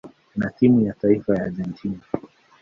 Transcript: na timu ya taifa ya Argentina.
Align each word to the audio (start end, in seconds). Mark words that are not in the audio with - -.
na 0.35 0.49
timu 0.51 0.81
ya 0.81 0.93
taifa 0.93 1.35
ya 1.35 1.43
Argentina. 1.43 2.01